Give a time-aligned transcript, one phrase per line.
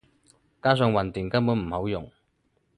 [0.63, 2.11] 加上混電根本唔好用